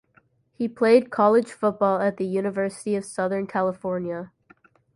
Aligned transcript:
He 0.53 0.67
played 0.67 1.11
college 1.11 1.51
football 1.51 1.99
at 2.01 2.17
the 2.17 2.25
University 2.25 2.95
of 2.95 3.05
Southern 3.05 3.45
California. 3.45 4.31